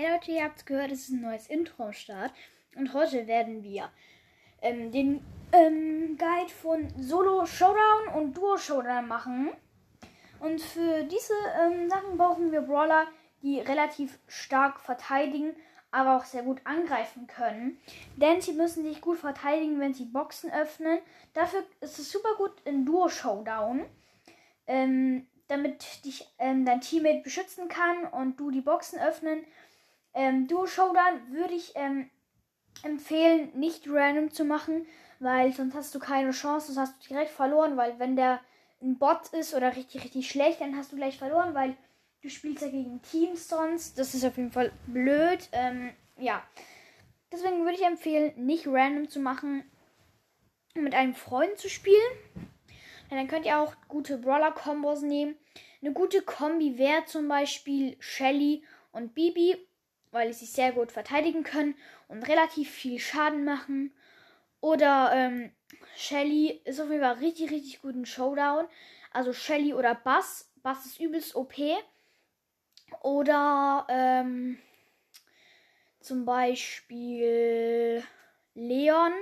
Ja, 0.00 0.14
Leute, 0.14 0.30
ihr 0.30 0.44
habt 0.44 0.64
gehört, 0.64 0.90
es 0.92 1.00
ist 1.00 1.10
ein 1.10 1.20
neues 1.20 1.46
Intro 1.48 1.82
am 1.82 1.92
Start. 1.92 2.32
Und 2.74 2.94
heute 2.94 3.26
werden 3.26 3.62
wir 3.62 3.90
ähm, 4.62 4.90
den 4.90 5.22
ähm, 5.52 6.16
Guide 6.16 6.50
von 6.50 6.88
Solo 6.98 7.44
Showdown 7.44 8.14
und 8.14 8.34
Duo 8.34 8.56
Showdown 8.56 9.06
machen. 9.06 9.50
Und 10.38 10.62
für 10.62 11.04
diese 11.04 11.34
ähm, 11.60 11.90
Sachen 11.90 12.16
brauchen 12.16 12.50
wir 12.50 12.62
Brawler, 12.62 13.08
die 13.42 13.60
relativ 13.60 14.18
stark 14.26 14.80
verteidigen, 14.80 15.54
aber 15.90 16.16
auch 16.16 16.24
sehr 16.24 16.44
gut 16.44 16.62
angreifen 16.64 17.26
können. 17.26 17.78
Denn 18.16 18.40
sie 18.40 18.54
müssen 18.54 18.84
sich 18.84 19.02
gut 19.02 19.18
verteidigen, 19.18 19.80
wenn 19.80 19.92
sie 19.92 20.06
Boxen 20.06 20.50
öffnen. 20.50 21.00
Dafür 21.34 21.62
ist 21.82 21.98
es 21.98 22.10
super 22.10 22.36
gut 22.38 22.54
in 22.64 22.86
Duo 22.86 23.10
Showdown. 23.10 23.84
Ähm, 24.66 25.26
damit 25.48 26.04
dich 26.06 26.26
ähm, 26.38 26.64
dein 26.64 26.80
Teammate 26.80 27.22
beschützen 27.22 27.68
kann 27.68 28.04
und 28.04 28.38
du 28.38 28.50
die 28.50 28.60
Boxen 28.62 28.98
öffnen 28.98 29.44
ähm, 30.14 30.48
Duo 30.48 30.66
Showdown 30.66 31.32
würde 31.32 31.54
ich 31.54 31.72
ähm, 31.74 32.10
empfehlen, 32.82 33.50
nicht 33.54 33.84
random 33.88 34.30
zu 34.30 34.44
machen, 34.44 34.86
weil 35.18 35.52
sonst 35.52 35.74
hast 35.74 35.94
du 35.94 35.98
keine 35.98 36.30
Chance, 36.30 36.72
sonst 36.72 36.90
hast 36.90 37.04
du 37.04 37.08
direkt 37.08 37.30
verloren, 37.30 37.76
weil 37.76 37.98
wenn 37.98 38.16
der 38.16 38.40
ein 38.82 38.98
Bot 38.98 39.28
ist 39.32 39.54
oder 39.54 39.76
richtig, 39.76 40.04
richtig 40.04 40.28
schlecht, 40.28 40.60
dann 40.60 40.76
hast 40.76 40.92
du 40.92 40.96
gleich 40.96 41.18
verloren, 41.18 41.54
weil 41.54 41.76
du 42.22 42.30
spielst 42.30 42.62
ja 42.62 42.68
gegen 42.68 43.02
Teams 43.02 43.48
sonst. 43.48 43.98
Das 43.98 44.14
ist 44.14 44.24
auf 44.24 44.36
jeden 44.36 44.52
Fall 44.52 44.72
blöd. 44.86 45.48
Ähm, 45.52 45.92
ja. 46.16 46.42
Deswegen 47.30 47.64
würde 47.64 47.74
ich 47.74 47.84
empfehlen, 47.84 48.32
nicht 48.36 48.66
random 48.66 49.08
zu 49.08 49.20
machen, 49.20 49.64
mit 50.74 50.94
einem 50.94 51.14
Freund 51.14 51.58
zu 51.58 51.68
spielen. 51.68 51.96
Ja, 53.10 53.16
dann 53.16 53.28
könnt 53.28 53.46
ihr 53.46 53.58
auch 53.58 53.74
gute 53.88 54.18
Brawler-Kombos 54.18 55.02
nehmen. 55.02 55.36
Eine 55.82 55.92
gute 55.92 56.22
Kombi 56.22 56.78
wäre 56.78 57.04
zum 57.06 57.28
Beispiel 57.28 57.96
Shelly 58.00 58.64
und 58.92 59.14
Bibi 59.14 59.56
weil 60.10 60.32
sie 60.32 60.46
sehr 60.46 60.72
gut 60.72 60.92
verteidigen 60.92 61.44
können 61.44 61.74
und 62.08 62.22
relativ 62.28 62.70
viel 62.70 62.98
Schaden 62.98 63.44
machen. 63.44 63.92
Oder 64.60 65.10
ähm, 65.14 65.52
Shelly 65.96 66.60
ist 66.64 66.80
auf 66.80 66.90
jeden 66.90 67.02
Fall 67.02 67.14
richtig, 67.14 67.50
richtig 67.50 67.80
gut 67.82 67.94
in 67.94 68.06
Showdown. 68.06 68.66
Also 69.12 69.32
Shelly 69.32 69.74
oder 69.74 69.94
Bass. 69.94 70.50
Bass 70.62 70.86
ist 70.86 71.00
übelst 71.00 71.34
OP. 71.34 71.54
Oder 73.02 73.86
ähm, 73.88 74.58
zum 76.00 76.24
Beispiel 76.24 78.02
Leon 78.54 79.12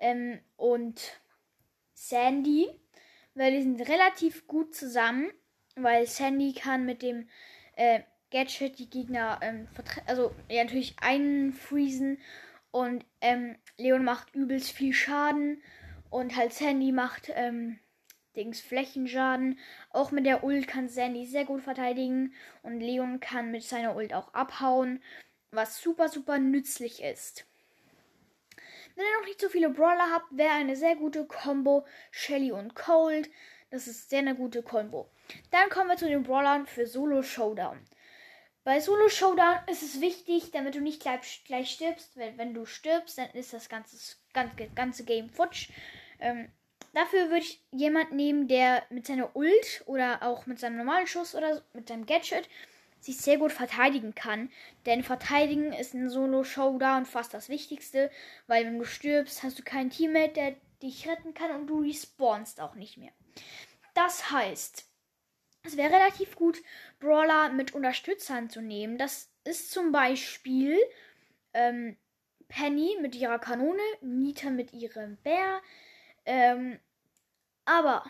ähm, 0.00 0.40
und 0.56 1.20
Sandy. 1.94 2.68
Weil 3.34 3.52
die 3.52 3.62
sind 3.62 3.80
relativ 3.88 4.46
gut 4.46 4.74
zusammen. 4.74 5.30
Weil 5.76 6.06
Sandy 6.06 6.54
kann 6.54 6.84
mit 6.86 7.02
dem 7.02 7.28
äh, 7.76 8.00
Gadget 8.30 8.78
die 8.78 8.90
Gegner, 8.90 9.38
ähm, 9.42 9.68
also 10.06 10.34
ja, 10.48 10.62
natürlich 10.64 10.96
einfriesen. 11.00 12.18
Und 12.70 13.04
ähm, 13.20 13.56
Leon 13.76 14.04
macht 14.04 14.34
übelst 14.34 14.70
viel 14.72 14.92
Schaden. 14.92 15.62
Und 16.10 16.36
halt 16.36 16.52
Sandy 16.52 16.92
macht 16.92 17.30
ähm, 17.34 17.78
Dings 18.36 18.60
Flächenschaden. 18.60 19.58
Auch 19.90 20.10
mit 20.10 20.26
der 20.26 20.44
Ult 20.44 20.68
kann 20.68 20.88
Sandy 20.88 21.26
sehr 21.26 21.44
gut 21.44 21.62
verteidigen. 21.62 22.34
Und 22.62 22.80
Leon 22.80 23.20
kann 23.20 23.50
mit 23.50 23.62
seiner 23.62 23.96
Ult 23.96 24.14
auch 24.14 24.32
abhauen. 24.34 25.02
Was 25.50 25.80
super, 25.80 26.08
super 26.08 26.38
nützlich 26.38 27.02
ist. 27.02 27.46
Wenn 28.94 29.04
ihr 29.04 29.18
noch 29.20 29.26
nicht 29.26 29.40
so 29.40 29.48
viele 29.48 29.70
Brawler 29.70 30.10
habt, 30.12 30.36
wäre 30.36 30.50
eine 30.50 30.76
sehr 30.76 30.96
gute 30.96 31.24
Combo 31.26 31.86
Shelly 32.10 32.52
und 32.52 32.74
Cold. 32.74 33.30
Das 33.70 33.86
ist 33.86 34.10
sehr 34.10 34.20
eine 34.20 34.34
gute 34.34 34.62
Combo. 34.62 35.08
Dann 35.50 35.68
kommen 35.68 35.88
wir 35.88 35.96
zu 35.96 36.08
den 36.08 36.22
Brawlern 36.22 36.66
für 36.66 36.86
Solo 36.86 37.22
Showdown. 37.22 37.78
Bei 38.68 38.80
Solo 38.80 39.08
Showdown 39.08 39.60
ist 39.66 39.82
es 39.82 40.02
wichtig, 40.02 40.50
damit 40.50 40.74
du 40.74 40.82
nicht 40.82 41.00
gleich, 41.00 41.42
gleich 41.46 41.70
stirbst. 41.70 42.18
Wenn, 42.18 42.36
wenn 42.36 42.52
du 42.52 42.66
stirbst, 42.66 43.16
dann 43.16 43.30
ist 43.30 43.54
das 43.54 43.70
ganze, 43.70 43.96
ganze, 44.34 44.68
ganze 44.74 45.04
Game 45.04 45.30
futsch. 45.30 45.70
Ähm, 46.20 46.52
dafür 46.92 47.30
würde 47.30 47.46
ich 47.46 47.64
jemanden 47.70 48.16
nehmen, 48.16 48.46
der 48.46 48.82
mit 48.90 49.06
seiner 49.06 49.34
Ult 49.34 49.84
oder 49.86 50.22
auch 50.22 50.44
mit 50.44 50.58
seinem 50.58 50.76
normalen 50.76 51.06
Schuss 51.06 51.34
oder 51.34 51.62
mit 51.72 51.88
seinem 51.88 52.04
Gadget 52.04 52.46
sich 53.00 53.16
sehr 53.16 53.38
gut 53.38 53.52
verteidigen 53.52 54.14
kann. 54.14 54.50
Denn 54.84 55.02
verteidigen 55.02 55.72
ist 55.72 55.94
in 55.94 56.10
Solo 56.10 56.44
Showdown 56.44 57.06
fast 57.06 57.32
das 57.32 57.48
Wichtigste, 57.48 58.10
weil 58.48 58.66
wenn 58.66 58.78
du 58.78 58.84
stirbst, 58.84 59.42
hast 59.42 59.58
du 59.58 59.62
keinen 59.62 59.88
Teammate, 59.88 60.34
der 60.34 60.56
dich 60.82 61.08
retten 61.08 61.32
kann 61.32 61.52
und 61.52 61.68
du 61.68 61.80
respawnst 61.80 62.60
auch 62.60 62.74
nicht 62.74 62.98
mehr. 62.98 63.12
Das 63.94 64.30
heißt, 64.30 64.87
es 65.62 65.76
wäre 65.76 65.92
relativ 65.92 66.36
gut, 66.36 66.62
Brawler 67.00 67.50
mit 67.50 67.74
Unterstützern 67.74 68.50
zu 68.50 68.60
nehmen. 68.60 68.98
Das 68.98 69.30
ist 69.44 69.70
zum 69.70 69.92
Beispiel 69.92 70.78
ähm, 71.52 71.96
Penny 72.48 72.96
mit 73.00 73.14
ihrer 73.14 73.38
Kanone, 73.38 73.82
Nita 74.00 74.50
mit 74.50 74.72
ihrem 74.72 75.16
Bär. 75.18 75.60
Ähm, 76.24 76.78
aber 77.64 78.04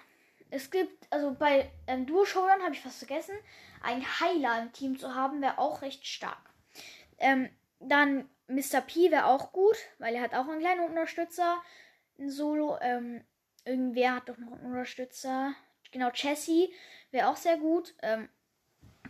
es 0.50 0.70
gibt, 0.70 1.06
also 1.10 1.34
bei 1.34 1.70
ähm, 1.86 2.06
Duo 2.06 2.24
Showdown 2.24 2.62
habe 2.62 2.74
ich 2.74 2.80
fast 2.80 2.98
vergessen, 2.98 3.34
einen 3.82 4.04
Heiler 4.20 4.62
im 4.62 4.72
Team 4.72 4.98
zu 4.98 5.14
haben, 5.14 5.42
wäre 5.42 5.58
auch 5.58 5.82
recht 5.82 6.06
stark. 6.06 6.52
Ähm, 7.18 7.50
dann 7.80 8.28
Mr. 8.48 8.80
P 8.80 9.10
wäre 9.10 9.26
auch 9.26 9.52
gut, 9.52 9.76
weil 9.98 10.14
er 10.14 10.22
hat 10.22 10.34
auch 10.34 10.48
einen 10.48 10.60
kleinen 10.60 10.88
Unterstützer. 10.88 11.62
Ein 12.18 12.30
Solo. 12.30 12.78
Ähm, 12.80 13.24
irgendwer 13.64 14.16
hat 14.16 14.28
doch 14.28 14.38
noch 14.38 14.52
einen 14.52 14.66
Unterstützer. 14.66 15.54
Genau, 15.90 16.10
Jessie 16.14 16.72
wäre 17.10 17.28
auch 17.28 17.36
sehr 17.36 17.56
gut. 17.56 17.94
Ähm, 18.02 18.28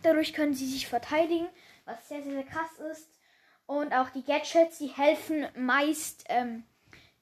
dadurch 0.03 0.33
können 0.33 0.55
sie 0.55 0.67
sich 0.67 0.87
verteidigen, 0.87 1.49
was 1.85 2.09
sehr, 2.09 2.23
sehr, 2.23 2.33
sehr 2.33 2.45
krass 2.45 2.79
ist. 2.93 3.11
Und 3.67 3.93
auch 3.93 4.11
die 4.11 4.25
Gadgets, 4.25 4.79
die 4.79 4.89
helfen 4.89 5.47
meist 5.57 6.25
ähm, 6.29 6.65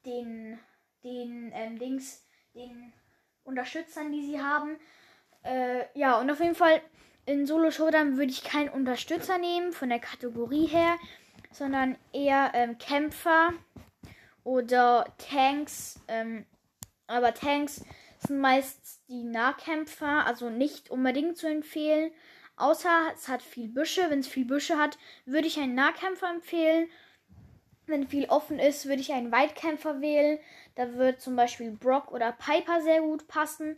den, 0.05 0.59
den 1.03 1.51
ähm, 1.55 1.79
Dings, 1.79 2.25
den 2.55 2.93
Unterstützern, 3.43 4.13
die 4.13 4.25
sie 4.25 4.41
haben. 4.41 4.79
Äh, 5.43 5.87
ja, 5.99 6.21
und 6.21 6.31
auf 6.31 6.41
jeden 6.41 6.55
Fall 6.55 6.81
in 7.25 7.47
Solo 7.47 7.71
Showdown 7.71 8.17
würde 8.17 8.31
ich 8.31 8.45
keinen 8.45 8.69
Unterstützer 8.69 9.39
nehmen 9.39 9.73
von 9.73 9.89
der 9.89 9.99
Kategorie 9.99 10.67
her, 10.67 10.97
sondern 11.51 11.97
eher 12.13 12.53
ähm, 12.55 12.79
Kämpfer 12.79 13.53
oder 14.45 15.13
Tanks. 15.19 16.01
Ähm, 16.07 16.47
aber 17.09 17.35
Tanks 17.35 17.85
sind 18.21 18.41
meist 18.41 19.01
die 19.09 19.23
Nahkämpfer, 19.23 20.27
also 20.27 20.51
nicht 20.51 20.91
unbedingt 20.91 21.37
zu 21.37 21.47
empfehlen. 21.49 22.11
Außer 22.57 23.13
es 23.15 23.29
hat 23.29 23.43
viel 23.43 23.69
Büsche. 23.69 24.09
Wenn 24.09 24.21
es 24.21 24.29
viel 24.29 24.45
Büsche 24.45 24.79
hat, 24.79 24.99
würde 25.25 25.47
ich 25.47 25.59
einen 25.59 25.75
Nahkämpfer 25.75 26.31
empfehlen. 26.31 26.89
Wenn 27.87 28.09
viel 28.09 28.27
offen 28.27 28.59
ist, 28.59 28.87
würde 28.87 29.01
ich 29.01 29.13
einen 29.13 29.31
Weitkämpfer 29.31 30.01
wählen. 30.01 30.39
Da 30.75 30.95
wird 30.95 31.21
zum 31.21 31.37
Beispiel 31.37 31.71
Brock 31.71 32.11
oder 32.11 32.33
Piper 32.33 32.81
sehr 32.83 33.01
gut 33.01 33.29
passen. 33.29 33.77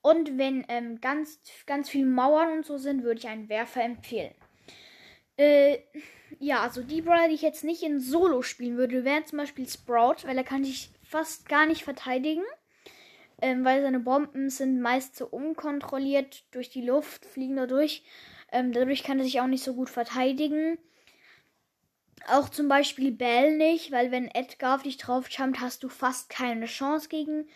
Und 0.00 0.38
wenn 0.38 0.64
ähm, 0.68 1.00
ganz, 1.00 1.40
ganz 1.66 1.88
viele 1.88 2.06
Mauern 2.06 2.52
und 2.52 2.66
so 2.66 2.78
sind, 2.78 3.02
würde 3.02 3.18
ich 3.18 3.28
einen 3.28 3.48
Werfer 3.48 3.82
empfehlen. 3.82 4.34
Äh, 5.36 5.78
ja, 6.38 6.60
also 6.60 6.82
die 6.82 7.02
Brawler, 7.02 7.28
die 7.28 7.34
ich 7.34 7.42
jetzt 7.42 7.64
nicht 7.64 7.82
in 7.82 7.98
Solo 7.98 8.42
spielen 8.42 8.76
würde, 8.76 9.04
wären 9.04 9.26
zum 9.26 9.38
Beispiel 9.38 9.68
Sprout, 9.68 10.24
weil 10.24 10.38
er 10.38 10.44
kann 10.44 10.64
sich 10.64 10.90
fast 11.02 11.48
gar 11.48 11.66
nicht 11.66 11.84
verteidigen 11.84 12.44
ähm, 13.42 13.64
weil 13.64 13.82
seine 13.82 14.00
Bomben 14.00 14.50
sind 14.50 14.80
meist 14.80 15.16
so 15.16 15.26
unkontrolliert 15.26 16.44
durch 16.52 16.70
die 16.70 16.84
Luft, 16.84 17.26
fliegen 17.26 17.56
dadurch. 17.56 18.02
Ähm, 18.50 18.72
dadurch 18.72 19.02
kann 19.02 19.18
er 19.18 19.24
sich 19.24 19.40
auch 19.40 19.46
nicht 19.46 19.64
so 19.64 19.74
gut 19.74 19.90
verteidigen. 19.90 20.78
Auch 22.28 22.48
zum 22.48 22.68
Beispiel 22.68 23.12
Bell 23.12 23.56
nicht, 23.56 23.92
weil 23.92 24.10
wenn 24.10 24.28
Edgar 24.28 24.76
auf 24.76 24.82
dich 24.82 24.96
drauf 24.96 25.28
jumpt, 25.28 25.60
hast 25.60 25.82
du 25.84 25.88
fast 25.88 26.30
keine 26.30 26.66
Chance 26.66 27.08
gegen 27.08 27.48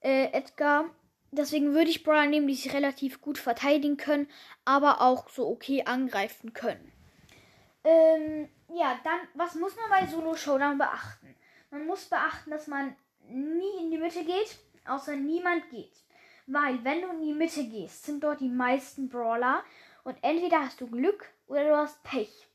äh, 0.00 0.26
Edgar. 0.32 0.84
Deswegen 1.30 1.74
würde 1.74 1.90
ich 1.90 2.04
Brawler 2.04 2.26
nehmen, 2.26 2.46
die 2.46 2.54
sich 2.54 2.72
relativ 2.72 3.20
gut 3.20 3.36
verteidigen 3.36 3.98
können, 3.98 4.28
aber 4.64 5.02
auch 5.02 5.28
so 5.28 5.46
okay 5.46 5.84
angreifen 5.84 6.54
können. 6.54 6.92
Ähm, 7.84 8.48
ja, 8.72 8.98
dann, 9.04 9.18
was 9.34 9.54
muss 9.54 9.76
man 9.76 9.90
bei 9.90 10.06
Solo 10.06 10.34
Showdown 10.34 10.78
beachten? 10.78 11.34
Man 11.70 11.86
muss 11.86 12.06
beachten, 12.06 12.50
dass 12.50 12.66
man 12.66 12.96
nie 13.28 13.82
in 13.82 13.90
die 13.90 13.98
Mitte 13.98 14.24
geht 14.24 14.58
außer 14.88 15.16
niemand 15.16 15.68
geht. 15.70 15.92
Weil, 16.46 16.82
wenn 16.82 17.02
du 17.02 17.08
in 17.08 17.22
die 17.22 17.34
Mitte 17.34 17.64
gehst, 17.64 18.04
sind 18.04 18.24
dort 18.24 18.40
die 18.40 18.48
meisten 18.48 19.08
Brawler 19.08 19.62
und 20.04 20.16
entweder 20.22 20.60
hast 20.60 20.80
du 20.80 20.86
Glück 20.86 21.26
oder 21.46 21.64
du 21.64 21.76
hast 21.76 22.02
Pech. 22.02 22.48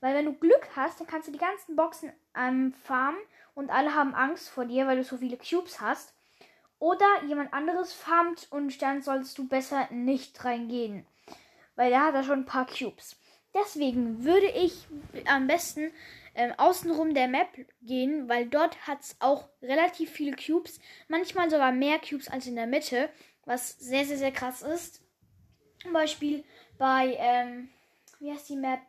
Weil 0.00 0.14
wenn 0.14 0.24
du 0.24 0.32
Glück 0.32 0.68
hast, 0.74 0.98
dann 0.98 1.06
kannst 1.06 1.28
du 1.28 1.32
die 1.32 1.38
ganzen 1.38 1.76
Boxen 1.76 2.12
ähm, 2.34 2.72
farmen 2.84 3.20
und 3.54 3.70
alle 3.70 3.94
haben 3.94 4.14
Angst 4.14 4.48
vor 4.48 4.64
dir, 4.64 4.86
weil 4.86 4.96
du 4.96 5.04
so 5.04 5.18
viele 5.18 5.36
Cubes 5.36 5.80
hast. 5.80 6.14
Oder 6.78 7.06
jemand 7.26 7.52
anderes 7.52 7.92
farmt 7.92 8.48
und 8.50 8.80
dann 8.80 9.02
solltest 9.02 9.36
du 9.36 9.46
besser 9.46 9.86
nicht 9.90 10.42
reingehen. 10.44 11.06
Weil 11.76 11.90
der 11.90 12.06
hat 12.06 12.14
da 12.14 12.22
schon 12.22 12.40
ein 12.40 12.46
paar 12.46 12.66
Cubes. 12.66 13.19
Deswegen 13.54 14.24
würde 14.24 14.46
ich 14.46 14.86
am 15.26 15.46
besten 15.46 15.90
ähm, 16.34 16.52
außenrum 16.56 17.14
der 17.14 17.28
Map 17.28 17.48
gehen, 17.82 18.28
weil 18.28 18.46
dort 18.46 18.86
hat 18.86 19.00
es 19.00 19.16
auch 19.18 19.48
relativ 19.60 20.10
viele 20.10 20.36
Cubes. 20.36 20.78
Manchmal 21.08 21.50
sogar 21.50 21.72
mehr 21.72 21.98
Cubes 21.98 22.28
als 22.28 22.46
in 22.46 22.56
der 22.56 22.66
Mitte, 22.66 23.10
was 23.44 23.78
sehr, 23.78 24.04
sehr, 24.04 24.18
sehr 24.18 24.32
krass 24.32 24.62
ist. 24.62 25.02
Zum 25.82 25.92
Beispiel 25.92 26.44
bei, 26.78 27.16
ähm, 27.18 27.70
wie 28.20 28.30
heißt 28.30 28.48
die 28.48 28.56
Map? 28.56 28.80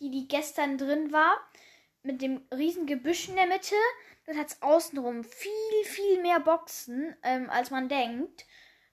die, 0.00 0.10
die 0.10 0.28
gestern 0.28 0.78
drin 0.78 1.12
war, 1.12 1.36
mit 2.02 2.22
dem 2.22 2.42
riesen 2.52 2.86
Gebüsch 2.86 3.28
in 3.28 3.36
der 3.36 3.46
Mitte. 3.46 3.74
Dort 4.26 4.38
hat 4.38 4.48
es 4.48 4.62
außenrum 4.62 5.24
viel, 5.24 5.84
viel 5.84 6.22
mehr 6.22 6.40
Boxen, 6.40 7.16
ähm, 7.22 7.50
als 7.50 7.70
man 7.70 7.88
denkt. 7.88 8.46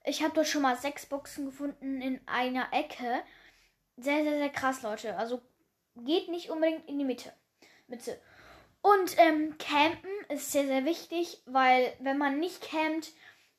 Ich 0.04 0.22
habe 0.22 0.34
dort 0.34 0.46
schon 0.46 0.62
mal 0.62 0.76
sechs 0.76 1.06
Boxen 1.06 1.46
gefunden 1.46 2.00
in 2.00 2.20
einer 2.26 2.72
Ecke. 2.72 3.22
Sehr, 3.96 4.22
sehr, 4.24 4.38
sehr 4.38 4.50
krass, 4.50 4.82
Leute. 4.82 5.16
Also 5.16 5.40
geht 5.96 6.28
nicht 6.28 6.50
unbedingt 6.50 6.88
in 6.88 6.98
die 6.98 7.04
Mitte. 7.04 7.32
Mitte. 7.86 8.20
Und 8.82 9.18
ähm, 9.18 9.56
campen 9.58 10.10
ist 10.28 10.52
sehr, 10.52 10.66
sehr 10.66 10.84
wichtig, 10.84 11.42
weil 11.46 11.92
wenn 11.98 12.18
man 12.18 12.38
nicht 12.38 12.62
campt, 12.62 13.12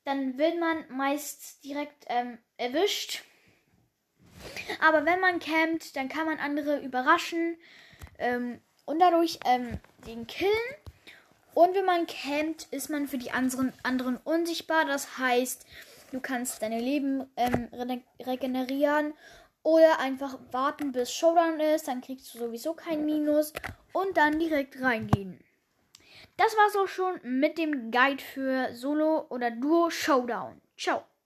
dann 0.05 0.37
wird 0.37 0.59
man 0.59 0.85
meist 0.89 1.63
direkt 1.65 2.05
ähm, 2.07 2.37
erwischt. 2.55 3.23
Aber 4.79 5.05
wenn 5.05 5.19
man 5.19 5.39
campt, 5.39 5.95
dann 5.95 6.07
kann 6.07 6.27
man 6.27 6.39
andere 6.39 6.79
überraschen 6.79 7.57
ähm, 8.19 8.61
und 8.85 8.99
dadurch 8.99 9.39
ähm, 9.45 9.79
den 10.05 10.27
killen. 10.27 10.51
Und 11.53 11.73
wenn 11.73 11.85
man 11.85 12.05
campt, 12.05 12.67
ist 12.71 12.89
man 12.89 13.07
für 13.07 13.17
die 13.17 13.31
anderen, 13.31 13.73
anderen 13.83 14.17
unsichtbar. 14.17 14.85
Das 14.85 15.17
heißt, 15.17 15.65
du 16.11 16.21
kannst 16.21 16.61
deine 16.61 16.79
Leben 16.79 17.29
ähm, 17.35 17.67
re 17.73 18.01
regenerieren 18.19 19.13
oder 19.67 19.99
einfach 19.99 20.39
warten, 20.53 20.93
bis 20.93 21.11
Showdown 21.11 21.59
ist. 21.59 21.89
Dann 21.89 21.99
kriegst 21.99 22.33
du 22.33 22.39
sowieso 22.39 22.73
kein 22.73 23.05
Minus 23.05 23.51
und 23.91 24.15
dann 24.15 24.39
direkt 24.39 24.81
reingehen. 24.81 25.43
Das 26.37 26.55
war's 26.55 26.77
auch 26.77 26.87
schon 26.87 27.19
mit 27.23 27.57
dem 27.57 27.91
Guide 27.91 28.23
für 28.23 28.73
Solo 28.73 29.25
oder 29.27 29.51
Duo 29.51 29.89
Showdown. 29.89 30.61
Ciao. 30.77 31.03